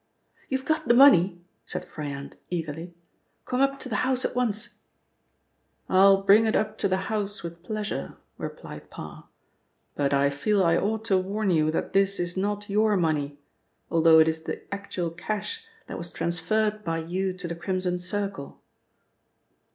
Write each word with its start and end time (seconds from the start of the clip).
"You've 0.49 0.65
got 0.65 0.87
the 0.87 0.95
money?" 0.95 1.43
said 1.67 1.85
Froyant 1.85 2.35
eagerly. 2.49 2.95
"Come 3.45 3.61
up 3.61 3.79
to 3.81 3.87
the 3.87 3.97
house 3.97 4.25
at 4.25 4.33
once." 4.35 4.79
"I'll 5.87 6.23
bring 6.23 6.47
it 6.47 6.55
up 6.55 6.79
to 6.79 6.87
the 6.87 6.97
house 7.13 7.43
with 7.43 7.61
pleasure," 7.61 8.17
replied 8.39 8.89
Parr, 8.89 9.27
"but 9.93 10.11
I 10.11 10.31
feel 10.31 10.63
I 10.63 10.75
ought 10.75 11.05
to 11.05 11.19
warn 11.19 11.51
you 11.51 11.69
that 11.69 11.93
this 11.93 12.19
is 12.19 12.35
not 12.35 12.67
your 12.67 12.97
money, 12.97 13.37
although 13.91 14.17
it 14.17 14.27
is 14.27 14.41
the 14.41 14.63
actual 14.73 15.11
cash 15.11 15.65
that 15.85 15.99
was 15.99 16.09
transferred 16.11 16.83
by 16.83 16.97
you 16.97 17.31
to 17.33 17.47
the 17.47 17.53
Crimson 17.53 17.99
Circle." 17.99 18.59